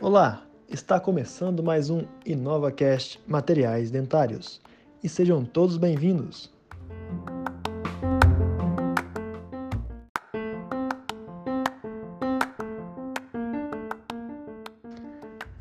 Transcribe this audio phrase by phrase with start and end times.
[0.00, 4.58] Olá, está começando mais um InovaCast Materiais Dentários
[5.04, 6.50] e sejam todos bem-vindos.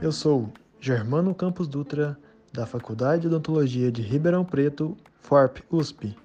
[0.01, 0.49] Eu sou
[0.79, 2.17] Germano Campos Dutra,
[2.53, 6.15] da Faculdade de Odontologia de Ribeirão Preto, FORP USP,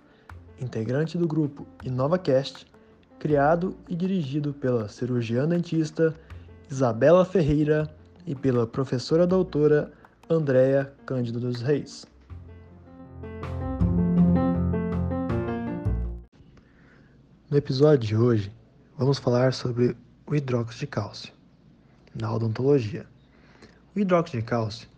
[0.61, 2.71] integrante do grupo InovaCast,
[3.23, 6.13] criado e dirigido pela cirurgiã dentista
[6.69, 7.89] Isabela Ferreira
[8.27, 9.93] e pela professora doutora
[10.29, 12.05] Andréa Cândido dos Reis.
[17.49, 18.53] No episódio de hoje,
[18.99, 19.97] vamos falar sobre
[20.27, 21.33] o hidróxido de cálcio
[22.21, 23.07] na odontologia.
[23.95, 24.89] O hidróxido de cálcio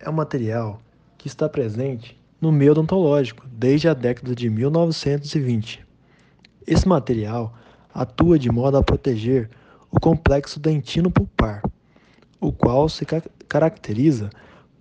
[0.00, 0.80] é um material
[1.18, 5.84] que está presente no meio odontológico desde a década de 1920.
[6.66, 7.54] Esse material
[7.96, 9.48] atua de modo a proteger
[9.90, 11.62] o complexo dentino pulpar,
[12.38, 13.06] o qual se
[13.48, 14.28] caracteriza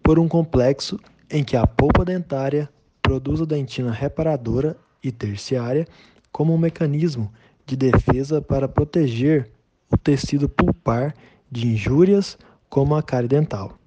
[0.04, 2.70] por um complexo em que a polpa dentária
[3.02, 5.88] produz a dentina reparadora e terciária
[6.30, 7.32] como um mecanismo
[7.66, 9.50] de defesa para proteger
[9.90, 11.16] o tecido pulpar
[11.50, 12.38] de injúrias
[12.70, 13.78] como a cárie dental.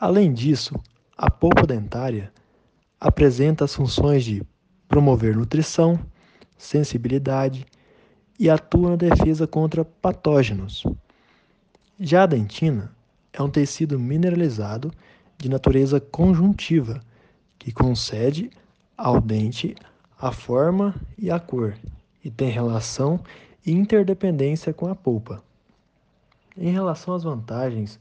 [0.00, 0.74] Além disso,
[1.18, 2.32] a polpa dentária
[2.98, 4.42] apresenta as funções de
[4.88, 6.00] promover nutrição,
[6.56, 7.66] sensibilidade
[8.42, 10.82] e atua na defesa contra patógenos.
[12.00, 12.90] Já a dentina
[13.32, 14.90] é um tecido mineralizado
[15.38, 17.00] de natureza conjuntiva
[17.56, 18.50] que concede
[18.98, 19.76] ao dente
[20.18, 21.76] a forma e a cor
[22.24, 23.20] e tem relação
[23.64, 25.40] e interdependência com a polpa.
[26.56, 27.96] Em relação às vantagens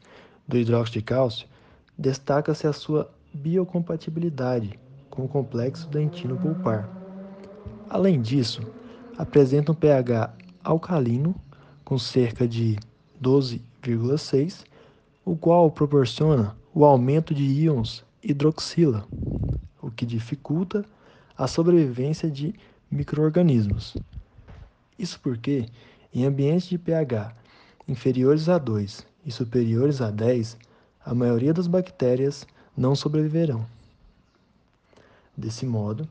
[0.47, 1.47] do hidróxido de cálcio,
[1.95, 6.89] destaca-se a sua biocompatibilidade com o complexo dentino pulpar.
[7.87, 8.63] Além disso,
[9.21, 10.33] apresenta um pH
[10.63, 11.35] alcalino
[11.85, 12.79] com cerca de
[13.21, 14.63] 12,6,
[15.23, 19.07] o qual proporciona o aumento de íons hidroxila,
[19.79, 20.83] o que dificulta
[21.37, 22.55] a sobrevivência de
[22.89, 23.95] microorganismos.
[24.97, 25.67] Isso porque,
[26.11, 27.35] em ambientes de pH
[27.87, 30.57] inferiores a 2 e superiores a 10,
[31.05, 33.67] a maioria das bactérias não sobreviverão.
[35.37, 36.09] Desse modo,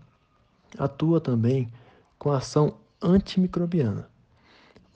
[0.78, 1.68] atua também
[2.16, 4.08] com ação antimicrobiana.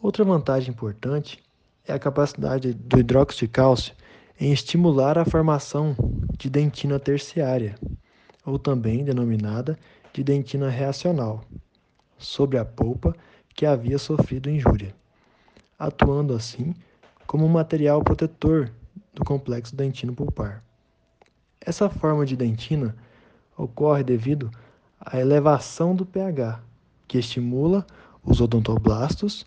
[0.00, 1.42] Outra vantagem importante
[1.86, 3.94] é a capacidade do hidróxido de cálcio
[4.38, 5.96] em estimular a formação
[6.36, 7.76] de dentina terciária,
[8.44, 9.78] ou também denominada
[10.12, 11.44] de dentina reacional,
[12.18, 13.14] sobre a polpa
[13.54, 14.94] que havia sofrido injúria,
[15.78, 16.74] atuando assim
[17.26, 18.70] como um material protetor
[19.14, 20.62] do complexo dentino pulpar.
[21.60, 22.94] Essa forma de dentina
[23.56, 24.50] ocorre devido
[25.00, 26.60] à elevação do pH,
[27.06, 27.86] que estimula
[28.22, 29.46] os odontoblastos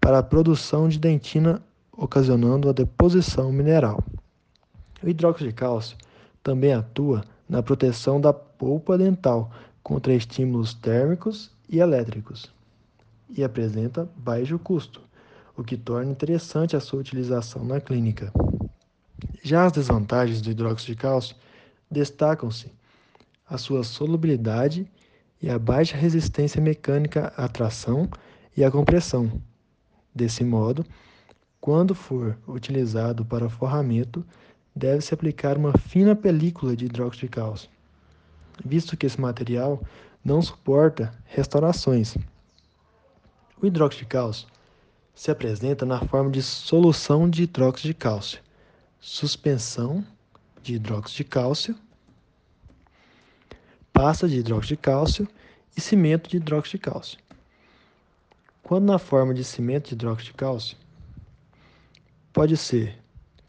[0.00, 4.02] para a produção de dentina, ocasionando a deposição mineral.
[5.02, 5.96] O hidróxido de cálcio
[6.42, 9.50] também atua na proteção da polpa dental
[9.82, 12.52] contra estímulos térmicos e elétricos
[13.28, 15.00] e apresenta baixo custo,
[15.56, 18.32] o que torna interessante a sua utilização na clínica.
[19.42, 21.36] Já as desvantagens do hidróxido de cálcio
[21.90, 22.70] destacam-se
[23.48, 24.90] a sua solubilidade
[25.40, 28.08] e a baixa resistência mecânica à tração
[28.56, 29.40] e à compressão.
[30.14, 30.84] Desse modo,
[31.60, 34.24] quando for utilizado para forramento,
[34.74, 37.70] deve-se aplicar uma fina película de hidróxido de cálcio,
[38.64, 39.82] visto que esse material
[40.24, 42.16] não suporta restaurações.
[43.60, 44.48] O hidróxido de cálcio
[45.14, 48.40] se apresenta na forma de solução de hidróxido de cálcio,
[49.00, 50.04] suspensão
[50.62, 51.76] de hidróxido de cálcio,
[53.98, 55.28] pasta de hidróxido de cálcio
[55.76, 57.18] e cimento de hidróxido de cálcio.
[58.62, 60.76] Quando na forma de cimento de hidróxido de cálcio,
[62.32, 62.96] pode ser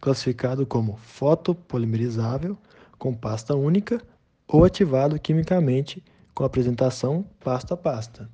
[0.02, 2.58] classificado como fotopolimerizável
[2.98, 4.02] com pasta única
[4.48, 8.28] ou ativado quimicamente com apresentação pasta a pasta.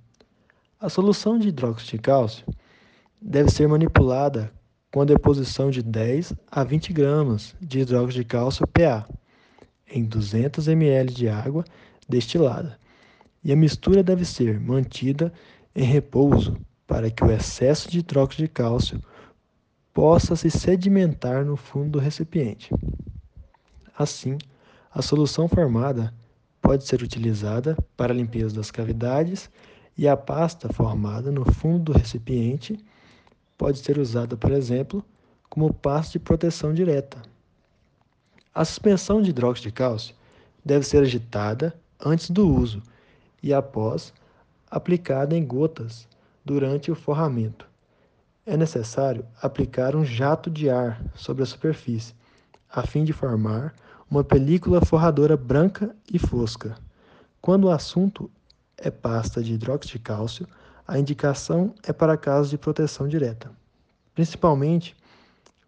[0.80, 2.46] A solução de hidróxido de cálcio
[3.22, 4.54] deve ser manipulada
[4.90, 9.06] com a deposição de 10 a 20 gramas de hidróxido de cálcio PA
[9.86, 11.66] em 200 ml de água
[12.08, 12.80] destilada.
[13.44, 15.32] E a mistura deve ser mantida
[15.76, 16.58] em repouso
[16.88, 19.02] para que o excesso de hidróxido de cálcio
[19.94, 22.74] possa se sedimentar no fundo do recipiente.
[23.98, 24.38] Assim,
[24.94, 26.14] a solução formada
[26.62, 29.50] pode ser utilizada para a limpeza das cavidades
[29.98, 32.78] e a pasta formada no fundo do recipiente
[33.58, 35.04] pode ser usada, por exemplo,
[35.50, 37.22] como pasta de proteção direta.
[38.54, 40.16] A suspensão de hidróxido de cálcio
[40.64, 41.74] deve ser agitada
[42.04, 42.82] antes do uso
[43.42, 44.14] e após
[44.70, 46.08] aplicada em gotas
[46.44, 47.68] durante o forramento.
[48.46, 52.14] É necessário aplicar um jato de ar sobre a superfície,
[52.70, 53.74] a fim de formar
[54.10, 56.78] uma película forradora branca e fosca.
[57.42, 58.30] Quando o assunto
[58.78, 60.48] é pasta de hidróxido de cálcio,
[60.88, 63.52] a indicação é para casos de proteção direta,
[64.14, 64.96] principalmente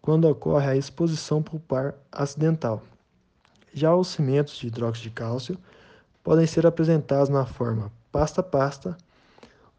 [0.00, 2.82] quando ocorre a exposição pulpar acidental.
[3.74, 5.58] Já os cimentos de hidróxido de cálcio
[6.28, 8.94] podem ser apresentados na forma pasta-pasta.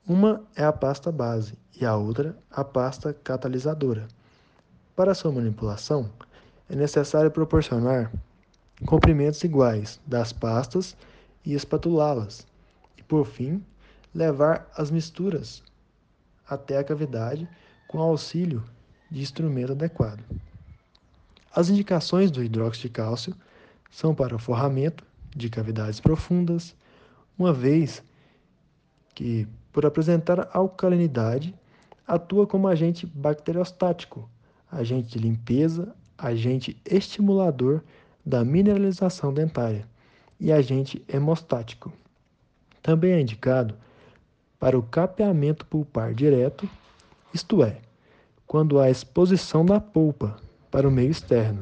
[0.04, 4.08] Uma é a pasta base e a outra a pasta catalisadora.
[4.96, 6.10] Para sua manipulação,
[6.68, 8.12] é necessário proporcionar
[8.88, 10.98] comprimentos iguais das pastas
[11.46, 12.48] e espatulá-las,
[12.98, 13.64] e por fim,
[14.16, 15.62] levar as misturas
[16.50, 17.48] até a cavidade
[17.88, 18.64] com auxílio
[19.12, 20.24] de instrumento adequado.
[21.56, 23.36] As indicações do hidróxido de cálcio
[23.92, 26.76] são para o forramento de cavidades profundas,
[27.38, 28.04] uma vez
[29.14, 31.54] que, por apresentar alcalinidade,
[32.08, 34.30] atua como agente bacteriostático,
[34.72, 37.82] agente de limpeza, agente estimulador
[38.26, 39.88] da mineralização dentária
[40.40, 41.92] e agente hemostático.
[42.82, 43.76] Também é indicado
[44.60, 46.70] para o capeamento pulpar direto,
[47.34, 47.78] isto é,
[48.46, 50.38] quando há exposição da polpa
[50.72, 51.62] para o meio externo.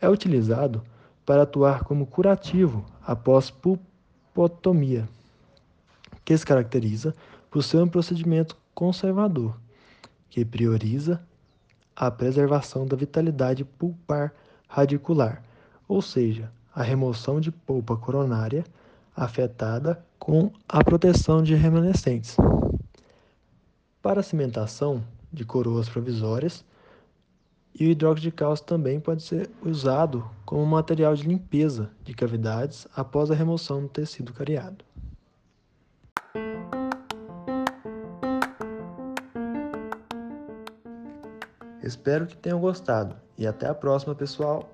[0.00, 0.82] É utilizado
[1.30, 5.08] para atuar como curativo após pulpotomia,
[6.24, 7.14] que se caracteriza
[7.48, 9.56] por ser um procedimento conservador,
[10.28, 11.22] que prioriza
[11.94, 14.34] a preservação da vitalidade pulpar
[14.66, 15.40] radicular,
[15.86, 18.64] ou seja, a remoção de polpa coronária
[19.14, 22.36] afetada com a proteção de remanescentes.
[24.02, 25.00] Para a cimentação
[25.32, 26.64] de coroas provisórias,
[27.74, 32.86] e o hidróxido de cálcio também pode ser usado como material de limpeza de cavidades
[32.94, 34.84] após a remoção do tecido cariado.
[41.82, 44.69] Espero que tenham gostado e até a próxima, pessoal!